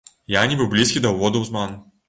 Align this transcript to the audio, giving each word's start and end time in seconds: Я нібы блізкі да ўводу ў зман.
Я 0.35 0.41
нібы 0.53 0.67
блізкі 0.71 1.03
да 1.05 1.13
ўводу 1.15 1.37
ў 1.45 1.51
зман. 1.53 1.81